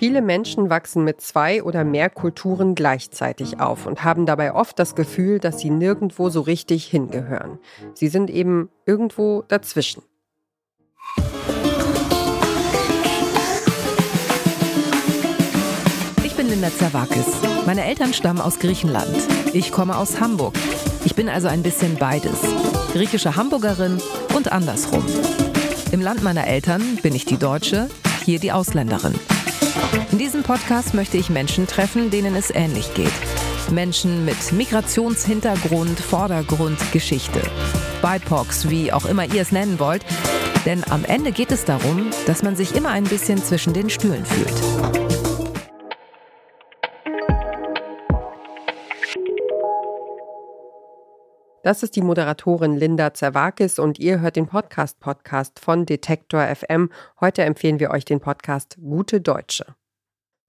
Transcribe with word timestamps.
Viele 0.00 0.22
Menschen 0.22 0.70
wachsen 0.70 1.04
mit 1.04 1.20
zwei 1.20 1.62
oder 1.62 1.84
mehr 1.84 2.08
Kulturen 2.08 2.74
gleichzeitig 2.74 3.60
auf 3.60 3.84
und 3.84 4.02
haben 4.02 4.24
dabei 4.24 4.54
oft 4.54 4.78
das 4.78 4.94
Gefühl, 4.94 5.40
dass 5.40 5.58
sie 5.58 5.68
nirgendwo 5.68 6.30
so 6.30 6.40
richtig 6.40 6.86
hingehören. 6.86 7.58
Sie 7.92 8.08
sind 8.08 8.30
eben 8.30 8.70
irgendwo 8.86 9.44
dazwischen. 9.46 10.02
Ich 16.24 16.34
bin 16.34 16.48
Linda 16.48 16.70
Zerwakis. 16.70 17.26
Meine 17.66 17.84
Eltern 17.84 18.14
stammen 18.14 18.40
aus 18.40 18.58
Griechenland. 18.58 19.14
Ich 19.52 19.70
komme 19.70 19.98
aus 19.98 20.18
Hamburg. 20.18 20.54
Ich 21.04 21.14
bin 21.14 21.28
also 21.28 21.48
ein 21.48 21.62
bisschen 21.62 21.96
beides. 21.96 22.40
Griechische 22.94 23.36
Hamburgerin 23.36 24.00
und 24.34 24.50
andersrum. 24.50 25.04
Im 25.92 26.00
Land 26.00 26.22
meiner 26.22 26.46
Eltern 26.46 26.96
bin 27.02 27.14
ich 27.14 27.26
die 27.26 27.36
Deutsche, 27.36 27.90
hier 28.24 28.38
die 28.38 28.52
Ausländerin. 28.52 29.14
In 30.10 30.18
diesem 30.18 30.42
Podcast 30.42 30.94
möchte 30.94 31.16
ich 31.16 31.30
Menschen 31.30 31.66
treffen, 31.66 32.10
denen 32.10 32.34
es 32.34 32.50
ähnlich 32.50 32.94
geht. 32.94 33.12
Menschen 33.70 34.24
mit 34.24 34.52
Migrationshintergrund, 34.52 36.00
Vordergrund, 36.00 36.78
Geschichte. 36.92 37.40
BIPOX, 38.02 38.68
wie 38.68 38.92
auch 38.92 39.06
immer 39.06 39.24
ihr 39.26 39.42
es 39.42 39.52
nennen 39.52 39.78
wollt. 39.78 40.04
Denn 40.66 40.84
am 40.90 41.04
Ende 41.04 41.32
geht 41.32 41.52
es 41.52 41.64
darum, 41.64 42.10
dass 42.26 42.42
man 42.42 42.56
sich 42.56 42.74
immer 42.74 42.90
ein 42.90 43.04
bisschen 43.04 43.42
zwischen 43.42 43.72
den 43.72 43.88
Stühlen 43.88 44.24
fühlt. 44.24 44.99
Das 51.62 51.82
ist 51.82 51.94
die 51.94 52.00
Moderatorin 52.00 52.74
Linda 52.74 53.12
Zerwakis 53.12 53.78
und 53.78 53.98
ihr 53.98 54.20
hört 54.20 54.36
den 54.36 54.46
Podcast-Podcast 54.46 55.60
von 55.60 55.84
Detektor 55.84 56.42
FM. 56.42 56.88
Heute 57.20 57.42
empfehlen 57.42 57.78
wir 57.78 57.90
euch 57.90 58.06
den 58.06 58.18
Podcast 58.18 58.78
Gute 58.80 59.20
Deutsche. 59.20 59.66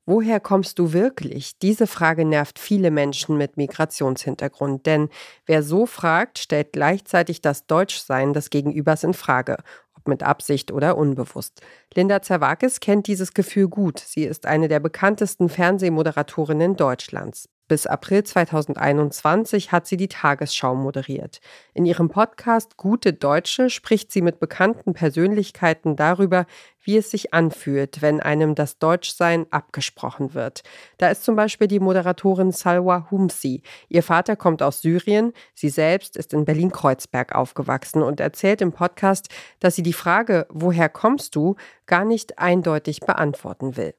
Woher 0.06 0.40
kommst 0.40 0.80
du 0.80 0.94
wirklich? 0.94 1.60
Diese 1.60 1.86
Frage 1.86 2.24
nervt 2.24 2.60
viele 2.60 2.92
Menschen 2.92 3.38
mit 3.38 3.58
Migrationshintergrund, 3.58 4.86
denn 4.86 5.10
wer 5.46 5.64
so 5.64 5.86
fragt, 5.86 6.40
stellt 6.40 6.72
gleichzeitig 6.72 7.42
das 7.42 7.68
Deutschsein 7.68 8.32
des 8.32 8.50
Gegenübers 8.50 9.04
in 9.04 9.14
Frage, 9.14 9.58
ob 9.98 10.08
mit 10.08 10.24
Absicht 10.24 10.72
oder 10.72 10.98
unbewusst. 10.98 11.60
Linda 11.94 12.22
Zerwakis 12.22 12.80
kennt 12.80 13.08
dieses 13.08 13.34
Gefühl 13.34 13.68
gut. 13.68 14.00
Sie 14.00 14.24
ist 14.24 14.46
eine 14.46 14.70
der 14.70 14.80
bekanntesten 14.80 15.50
Fernsehmoderatorinnen 15.50 16.78
Deutschlands. 16.78 17.50
Bis 17.72 17.88
April 17.88 18.26
2021 18.26 19.72
hat 19.72 19.88
sie 19.88 19.96
die 19.96 20.10
Tagesschau 20.10 20.76
moderiert. 20.76 21.40
In 21.74 21.86
ihrem 21.86 22.10
Podcast 22.10 22.76
Gute 22.76 23.14
Deutsche 23.14 23.70
spricht 23.70 24.12
sie 24.12 24.22
mit 24.22 24.42
bekannten 24.42 24.92
Persönlichkeiten 24.92 25.96
darüber, 25.96 26.48
wie 26.84 26.98
es 26.98 27.12
sich 27.12 27.34
anfühlt, 27.34 28.02
wenn 28.02 28.20
einem 28.20 28.56
das 28.56 28.78
Deutschsein 28.78 29.46
abgesprochen 29.52 30.34
wird. 30.34 30.64
Da 30.98 31.08
ist 31.08 31.24
zum 31.24 31.38
Beispiel 31.38 31.70
die 31.70 31.80
Moderatorin 31.80 32.52
Salwa 32.52 33.08
Humsi. 33.10 33.62
Ihr 33.88 34.04
Vater 34.04 34.36
kommt 34.36 34.62
aus 34.62 34.82
Syrien, 34.82 35.32
sie 35.54 35.70
selbst 35.70 36.18
ist 36.18 36.34
in 36.34 36.44
Berlin-Kreuzberg 36.44 37.34
aufgewachsen 37.34 38.04
und 38.04 38.20
erzählt 38.20 38.60
im 38.60 38.74
Podcast, 38.74 39.30
dass 39.62 39.78
sie 39.78 39.84
die 39.84 39.94
Frage, 39.94 40.46
woher 40.50 40.90
kommst 40.90 41.38
du, 41.38 41.56
gar 41.86 42.04
nicht 42.04 42.38
eindeutig 42.38 43.00
beantworten 43.00 43.78
will. 43.78 43.94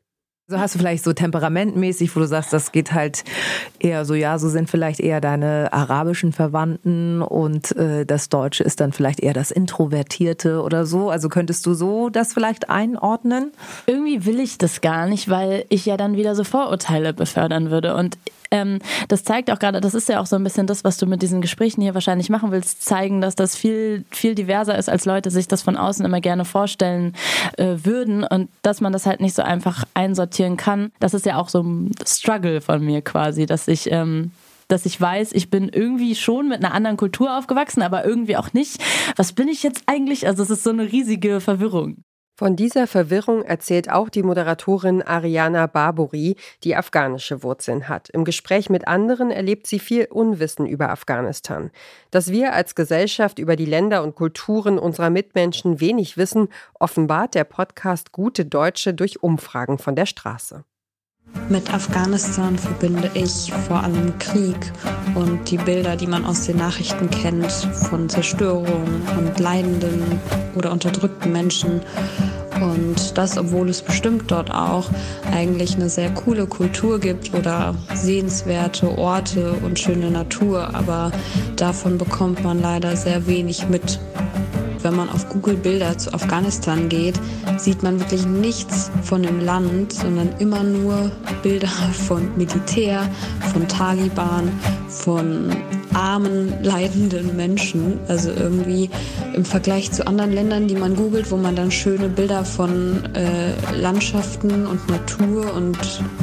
So 0.52 0.60
hast 0.60 0.74
du 0.74 0.78
vielleicht 0.78 1.02
so 1.02 1.14
temperamentmäßig, 1.14 2.14
wo 2.14 2.20
du 2.20 2.26
sagst, 2.26 2.52
das 2.52 2.72
geht 2.72 2.92
halt 2.92 3.24
eher 3.78 4.04
so, 4.04 4.12
ja, 4.12 4.38
so 4.38 4.50
sind 4.50 4.68
vielleicht 4.68 5.00
eher 5.00 5.22
deine 5.22 5.72
arabischen 5.72 6.34
Verwandten 6.34 7.22
und 7.22 7.74
äh, 7.74 8.04
das 8.04 8.28
Deutsche 8.28 8.62
ist 8.62 8.78
dann 8.80 8.92
vielleicht 8.92 9.20
eher 9.20 9.32
das 9.32 9.50
Introvertierte 9.50 10.60
oder 10.60 10.84
so. 10.84 11.08
Also 11.08 11.30
könntest 11.30 11.64
du 11.64 11.72
so 11.72 12.10
das 12.10 12.34
vielleicht 12.34 12.68
einordnen? 12.68 13.52
Irgendwie 13.86 14.26
will 14.26 14.40
ich 14.40 14.58
das 14.58 14.82
gar 14.82 15.06
nicht, 15.06 15.30
weil 15.30 15.64
ich 15.70 15.86
ja 15.86 15.96
dann 15.96 16.18
wieder 16.18 16.34
so 16.34 16.44
Vorurteile 16.44 17.14
befördern 17.14 17.70
würde. 17.70 17.96
Und 17.96 18.18
ähm, 18.52 18.78
das 19.08 19.24
zeigt 19.24 19.50
auch 19.50 19.58
gerade, 19.58 19.80
das 19.80 19.94
ist 19.94 20.08
ja 20.08 20.20
auch 20.20 20.26
so 20.26 20.36
ein 20.36 20.44
bisschen 20.44 20.66
das, 20.66 20.84
was 20.84 20.98
du 20.98 21.06
mit 21.06 21.22
diesen 21.22 21.40
Gesprächen 21.40 21.80
hier 21.80 21.94
wahrscheinlich 21.94 22.30
machen 22.30 22.52
willst, 22.52 22.84
zeigen, 22.84 23.20
dass 23.20 23.34
das 23.34 23.56
viel, 23.56 24.04
viel 24.10 24.34
diverser 24.34 24.78
ist, 24.78 24.88
als 24.88 25.06
Leute 25.06 25.30
sich 25.30 25.48
das 25.48 25.62
von 25.62 25.76
außen 25.76 26.04
immer 26.04 26.20
gerne 26.20 26.44
vorstellen 26.44 27.14
äh, 27.56 27.76
würden 27.82 28.24
und 28.24 28.50
dass 28.60 28.80
man 28.80 28.92
das 28.92 29.06
halt 29.06 29.20
nicht 29.20 29.34
so 29.34 29.42
einfach 29.42 29.84
einsortieren 29.94 30.56
kann. 30.56 30.92
Das 31.00 31.14
ist 31.14 31.26
ja 31.26 31.38
auch 31.38 31.48
so 31.48 31.62
ein 31.62 31.90
Struggle 32.06 32.60
von 32.60 32.84
mir 32.84 33.02
quasi, 33.02 33.46
dass 33.46 33.66
ich 33.66 33.90
ähm, 33.90 34.30
dass 34.68 34.86
ich 34.86 34.98
weiß, 34.98 35.32
ich 35.32 35.50
bin 35.50 35.68
irgendwie 35.68 36.14
schon 36.14 36.48
mit 36.48 36.64
einer 36.64 36.72
anderen 36.72 36.96
Kultur 36.96 37.36
aufgewachsen, 37.36 37.82
aber 37.82 38.04
irgendwie 38.04 38.36
auch 38.36 38.52
nicht. 38.54 38.82
Was 39.16 39.32
bin 39.32 39.48
ich 39.48 39.62
jetzt 39.62 39.82
eigentlich? 39.86 40.26
Also 40.26 40.42
es 40.42 40.50
ist 40.50 40.64
so 40.64 40.70
eine 40.70 40.90
riesige 40.90 41.40
Verwirrung. 41.40 42.04
Von 42.34 42.56
dieser 42.56 42.86
Verwirrung 42.86 43.42
erzählt 43.42 43.90
auch 43.90 44.08
die 44.08 44.22
Moderatorin 44.22 45.02
Ariana 45.02 45.66
Barbori, 45.66 46.36
die 46.64 46.74
afghanische 46.74 47.42
Wurzeln 47.42 47.88
hat. 47.88 48.08
Im 48.08 48.24
Gespräch 48.24 48.70
mit 48.70 48.88
anderen 48.88 49.30
erlebt 49.30 49.66
sie 49.66 49.78
viel 49.78 50.06
Unwissen 50.06 50.66
über 50.66 50.88
Afghanistan. 50.88 51.70
Dass 52.10 52.32
wir 52.32 52.54
als 52.54 52.74
Gesellschaft 52.74 53.38
über 53.38 53.54
die 53.54 53.66
Länder 53.66 54.02
und 54.02 54.14
Kulturen 54.14 54.78
unserer 54.78 55.10
Mitmenschen 55.10 55.78
wenig 55.78 56.16
wissen, 56.16 56.48
offenbart 56.80 57.34
der 57.34 57.44
Podcast 57.44 58.12
Gute 58.12 58.46
Deutsche 58.46 58.94
durch 58.94 59.22
Umfragen 59.22 59.76
von 59.76 59.94
der 59.94 60.06
Straße. 60.06 60.64
Mit 61.48 61.72
Afghanistan 61.72 62.56
verbinde 62.56 63.10
ich 63.14 63.52
vor 63.66 63.82
allem 63.82 64.18
Krieg 64.18 64.72
und 65.14 65.50
die 65.50 65.58
Bilder, 65.58 65.96
die 65.96 66.06
man 66.06 66.24
aus 66.24 66.46
den 66.46 66.56
Nachrichten 66.56 67.10
kennt, 67.10 67.50
von 67.50 68.08
Zerstörung 68.08 68.86
und 69.18 69.38
leidenden 69.38 70.20
oder 70.54 70.72
unterdrückten 70.72 71.32
Menschen. 71.32 71.80
Und 72.60 73.18
das, 73.18 73.36
obwohl 73.36 73.68
es 73.68 73.82
bestimmt 73.82 74.30
dort 74.30 74.50
auch 74.50 74.88
eigentlich 75.32 75.74
eine 75.74 75.88
sehr 75.88 76.10
coole 76.10 76.46
Kultur 76.46 77.00
gibt 77.00 77.34
oder 77.34 77.74
sehenswerte 77.94 78.96
Orte 78.96 79.54
und 79.64 79.78
schöne 79.78 80.10
Natur, 80.10 80.74
aber 80.74 81.10
davon 81.56 81.98
bekommt 81.98 82.44
man 82.44 82.62
leider 82.62 82.96
sehr 82.96 83.26
wenig 83.26 83.68
mit. 83.68 83.98
Wenn 84.82 84.96
man 84.96 85.08
auf 85.08 85.28
Google 85.28 85.56
Bilder 85.56 85.96
zu 85.96 86.12
Afghanistan 86.12 86.88
geht, 86.88 87.14
sieht 87.56 87.82
man 87.82 88.00
wirklich 88.00 88.26
nichts 88.26 88.90
von 89.02 89.22
dem 89.22 89.40
Land, 89.40 89.92
sondern 89.92 90.30
immer 90.38 90.62
nur 90.62 91.10
Bilder 91.42 91.68
von 92.06 92.36
Militär, 92.36 93.08
von 93.52 93.66
Taliban, 93.68 94.50
von 94.88 95.50
armen, 95.94 96.52
leidenden 96.62 97.36
Menschen. 97.36 98.00
Also 98.08 98.30
irgendwie 98.30 98.90
im 99.34 99.44
Vergleich 99.44 99.92
zu 99.92 100.06
anderen 100.06 100.32
Ländern, 100.32 100.68
die 100.68 100.74
man 100.74 100.96
googelt, 100.96 101.30
wo 101.30 101.36
man 101.36 101.54
dann 101.54 101.70
schöne 101.70 102.08
Bilder 102.08 102.44
von 102.44 103.04
äh, 103.14 103.52
Landschaften 103.76 104.66
und 104.66 104.88
Natur 104.88 105.54
und 105.54 105.78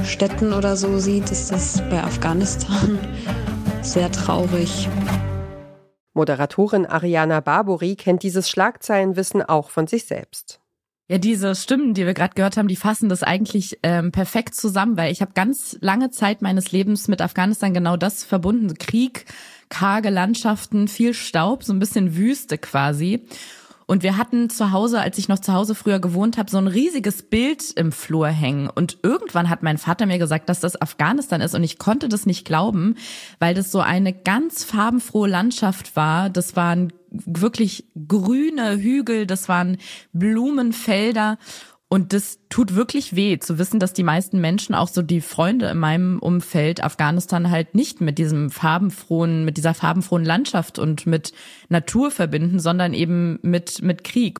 Städten 0.05 0.53
oder 0.53 0.75
so 0.75 0.99
sieht, 0.99 1.31
ist 1.31 1.51
das 1.51 1.81
bei 1.89 2.03
Afghanistan 2.03 2.99
sehr 3.81 4.11
traurig. 4.11 4.89
Moderatorin 6.19 6.85
Ariana 6.85 7.39
Barbori 7.39 7.95
kennt 7.95 8.23
dieses 8.23 8.49
Schlagzeilenwissen 8.49 9.41
auch 9.41 9.69
von 9.69 9.87
sich 9.87 10.03
selbst. 10.03 10.59
Ja, 11.07 11.17
diese 11.17 11.55
Stimmen, 11.55 11.93
die 11.93 12.05
wir 12.05 12.13
gerade 12.13 12.33
gehört 12.35 12.57
haben, 12.57 12.67
die 12.67 12.75
fassen 12.75 13.07
das 13.07 13.23
eigentlich 13.23 13.79
ähm, 13.83 14.11
perfekt 14.11 14.53
zusammen, 14.53 14.97
weil 14.97 15.13
ich 15.13 15.21
habe 15.21 15.31
ganz 15.33 15.77
lange 15.79 16.11
Zeit 16.11 16.41
meines 16.41 16.73
Lebens 16.73 17.07
mit 17.07 17.21
Afghanistan 17.21 17.73
genau 17.73 17.95
das 17.95 18.25
verbunden. 18.25 18.77
Krieg, 18.77 19.27
karge 19.69 20.09
Landschaften, 20.09 20.89
viel 20.89 21.13
Staub, 21.13 21.63
so 21.63 21.71
ein 21.71 21.79
bisschen 21.79 22.17
Wüste 22.17 22.57
quasi. 22.57 23.25
Und 23.89 24.03
wir 24.03 24.17
hatten 24.17 24.51
zu 24.51 24.71
Hause, 24.71 25.01
als 25.01 25.17
ich 25.17 25.29
noch 25.29 25.39
zu 25.39 25.51
Hause 25.51 25.73
früher 25.73 25.97
gewohnt 25.97 26.37
habe, 26.37 26.51
so 26.51 26.59
ein 26.59 26.67
riesiges 26.67 27.23
Bild 27.23 27.71
im 27.71 27.91
Flur 27.91 28.27
hängen. 28.27 28.69
Und 28.69 28.99
irgendwann 29.01 29.49
hat 29.49 29.63
mein 29.63 29.79
Vater 29.79 30.05
mir 30.05 30.19
gesagt, 30.19 30.47
dass 30.47 30.59
das 30.59 30.79
Afghanistan 30.79 31.41
ist. 31.41 31.55
Und 31.55 31.63
ich 31.63 31.79
konnte 31.79 32.07
das 32.07 32.27
nicht 32.27 32.45
glauben, 32.45 32.97
weil 33.39 33.55
das 33.55 33.71
so 33.71 33.79
eine 33.79 34.13
ganz 34.13 34.63
farbenfrohe 34.63 35.27
Landschaft 35.27 35.95
war. 35.95 36.29
Das 36.29 36.55
waren 36.55 36.93
wirklich 37.09 37.85
grüne 38.07 38.77
Hügel, 38.77 39.25
das 39.25 39.49
waren 39.49 39.77
Blumenfelder. 40.13 41.39
Und 41.91 42.13
das 42.13 42.39
tut 42.49 42.75
wirklich 42.75 43.15
weh 43.15 43.39
zu 43.39 43.57
wissen, 43.57 43.79
dass 43.79 43.93
die 43.93 44.03
meisten 44.03 44.39
Menschen, 44.39 44.75
auch 44.75 44.87
so 44.87 45.01
die 45.01 45.21
Freunde 45.21 45.69
in 45.69 45.79
meinem 45.79 46.19
Umfeld, 46.19 46.83
Afghanistan 46.83 47.49
halt 47.49 47.73
nicht 47.73 47.99
mit 47.99 48.19
diesem 48.19 48.51
farbenfrohen, 48.51 49.43
mit 49.43 49.57
dieser 49.57 49.73
farbenfrohen 49.73 50.23
Landschaft 50.23 50.77
und 50.77 51.07
mit 51.07 51.33
Natur 51.67 52.11
verbinden, 52.11 52.59
sondern 52.59 52.93
eben 52.93 53.39
mit, 53.41 53.81
mit 53.81 54.03
Krieg. 54.03 54.37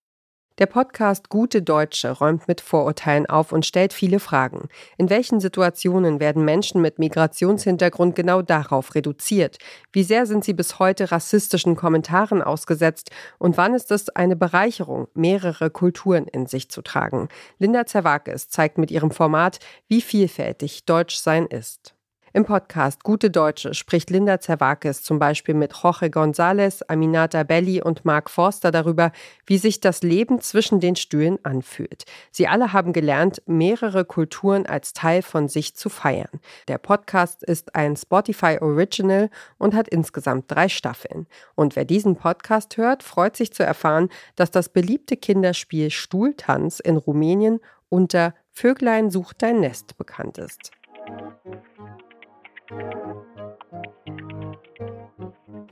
Der 0.59 0.65
Podcast 0.65 1.29
Gute 1.29 1.61
Deutsche 1.61 2.11
räumt 2.11 2.49
mit 2.49 2.59
Vorurteilen 2.59 3.27
auf 3.27 3.53
und 3.53 3.65
stellt 3.65 3.93
viele 3.93 4.19
Fragen. 4.19 4.67
In 4.97 5.09
welchen 5.09 5.39
Situationen 5.39 6.19
werden 6.19 6.43
Menschen 6.43 6.81
mit 6.81 6.99
Migrationshintergrund 6.99 8.13
genau 8.13 8.41
darauf 8.41 8.93
reduziert? 8.93 9.57
Wie 9.93 10.03
sehr 10.03 10.25
sind 10.25 10.43
sie 10.43 10.51
bis 10.51 10.77
heute 10.77 11.13
rassistischen 11.13 11.77
Kommentaren 11.77 12.41
ausgesetzt? 12.41 13.09
Und 13.37 13.55
wann 13.55 13.73
ist 13.73 13.89
es 13.89 14.09
eine 14.09 14.35
Bereicherung, 14.35 15.07
mehrere 15.13 15.69
Kulturen 15.69 16.27
in 16.27 16.45
sich 16.45 16.69
zu 16.69 16.81
tragen? 16.81 17.29
Linda 17.57 17.85
Zerwakis 17.85 18.49
zeigt 18.49 18.77
mit 18.77 18.91
ihrem 18.91 19.11
Format, 19.11 19.59
wie 19.87 20.01
vielfältig 20.01 20.83
Deutschsein 20.83 21.45
ist. 21.45 21.95
Im 22.31 22.45
Podcast 22.45 23.03
Gute 23.03 23.31
Deutsche 23.31 23.73
spricht 23.73 24.11
Linda 24.11 24.39
Zerwakis 24.39 25.01
zum 25.01 25.17
Beispiel 25.17 25.55
mit 25.55 25.73
Jorge 25.73 26.07
González, 26.07 26.83
Aminata 26.87 27.41
Belli 27.41 27.81
und 27.81 28.05
Mark 28.05 28.29
Forster 28.29 28.69
darüber, 28.71 29.11
wie 29.47 29.57
sich 29.57 29.79
das 29.79 30.03
Leben 30.03 30.39
zwischen 30.39 30.79
den 30.79 30.95
Stühlen 30.95 31.43
anfühlt. 31.43 32.05
Sie 32.29 32.47
alle 32.47 32.71
haben 32.71 32.93
gelernt, 32.93 33.41
mehrere 33.47 34.05
Kulturen 34.05 34.67
als 34.67 34.93
Teil 34.93 35.23
von 35.23 35.47
sich 35.47 35.75
zu 35.75 35.89
feiern. 35.89 36.39
Der 36.67 36.77
Podcast 36.77 37.41
ist 37.41 37.73
ein 37.73 37.95
Spotify 37.95 38.59
Original 38.61 39.31
und 39.57 39.73
hat 39.73 39.87
insgesamt 39.87 40.45
drei 40.51 40.69
Staffeln. 40.69 41.25
Und 41.55 41.75
wer 41.75 41.85
diesen 41.85 42.15
Podcast 42.15 42.77
hört, 42.77 43.01
freut 43.01 43.35
sich 43.37 43.53
zu 43.53 43.63
erfahren, 43.63 44.09
dass 44.35 44.51
das 44.51 44.69
beliebte 44.69 45.17
Kinderspiel 45.17 45.89
Stuhltanz 45.89 46.79
in 46.79 46.97
Rumänien 46.97 47.59
unter 47.89 48.35
Vöglein 48.51 49.09
sucht 49.09 49.41
dein 49.41 49.61
Nest 49.61 49.97
bekannt 49.97 50.37
ist. 50.37 50.71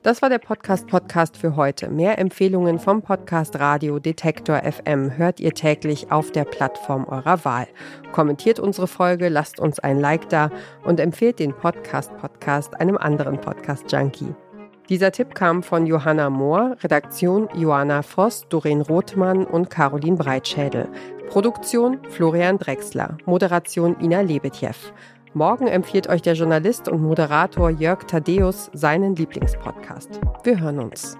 Das 0.01 0.21
war 0.21 0.29
der 0.29 0.39
Podcast 0.39 0.87
Podcast 0.87 1.37
für 1.37 1.55
heute. 1.55 1.89
Mehr 1.89 2.17
Empfehlungen 2.17 2.79
vom 2.79 3.01
Podcast 3.01 3.59
Radio 3.59 3.99
Detektor 3.99 4.61
FM 4.63 5.17
hört 5.17 5.39
ihr 5.39 5.53
täglich 5.53 6.11
auf 6.11 6.31
der 6.31 6.45
Plattform 6.45 7.05
eurer 7.05 7.43
Wahl. 7.45 7.67
Kommentiert 8.13 8.59
unsere 8.59 8.87
Folge, 8.87 9.29
lasst 9.29 9.59
uns 9.59 9.79
ein 9.79 9.99
Like 9.99 10.29
da 10.29 10.49
und 10.85 10.99
empfehlt 10.99 11.39
den 11.39 11.53
Podcast 11.53 12.15
Podcast 12.17 12.79
einem 12.79 12.97
anderen 12.97 13.39
Podcast 13.41 13.91
Junkie. 13.91 14.33
Dieser 14.89 15.11
Tipp 15.11 15.35
kam 15.35 15.63
von 15.63 15.85
Johanna 15.85 16.29
Mohr, 16.29 16.77
Redaktion 16.81 17.49
Johanna 17.53 18.01
Voss, 18.01 18.47
Doreen 18.47 18.81
Rothmann 18.81 19.45
und 19.45 19.69
Caroline 19.69 20.15
Breitschädel. 20.15 20.87
Produktion 21.27 21.99
Florian 22.09 22.57
Drexler, 22.57 23.17
Moderation 23.25 23.99
Ina 23.99 24.21
Lebetjew. 24.21 24.71
Morgen 25.33 25.67
empfiehlt 25.67 26.07
euch 26.07 26.21
der 26.21 26.33
Journalist 26.33 26.87
und 26.87 27.01
Moderator 27.01 27.69
Jörg 27.69 28.05
Thaddeus 28.07 28.69
seinen 28.73 29.15
Lieblingspodcast. 29.15 30.19
Wir 30.43 30.59
hören 30.59 30.79
uns. 30.79 31.17